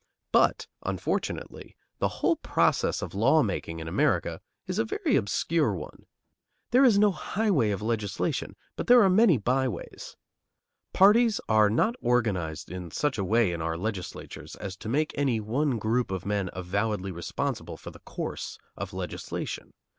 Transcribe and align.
But, 0.31 0.65
unfortunately, 0.83 1.75
the 1.99 2.07
whole 2.07 2.37
process 2.37 3.03
of 3.03 3.13
law 3.13 3.43
making 3.43 3.77
in 3.79 3.87
America 3.87 4.41
is 4.65 4.79
a 4.79 4.83
very 4.83 5.15
obscure 5.15 5.75
one. 5.75 6.07
There 6.71 6.83
is 6.83 6.97
no 6.97 7.11
highway 7.11 7.69
of 7.69 7.83
legislation, 7.83 8.55
but 8.75 8.87
there 8.87 9.03
are 9.03 9.11
many 9.11 9.37
by 9.37 9.67
ways. 9.67 10.15
Parties 10.91 11.39
are 11.47 11.69
not 11.69 11.93
organized 12.01 12.71
in 12.71 12.89
such 12.89 13.19
a 13.19 13.23
way 13.23 13.51
in 13.51 13.61
our 13.61 13.77
legislatures 13.77 14.55
as 14.55 14.75
to 14.77 14.89
make 14.89 15.11
any 15.13 15.39
one 15.39 15.77
group 15.77 16.09
of 16.09 16.25
men 16.25 16.49
avowedly 16.51 17.11
responsible 17.11 17.77
for 17.77 17.91
the 17.91 17.99
course 17.99 18.57
of 18.75 18.93
legislation. 18.93 19.71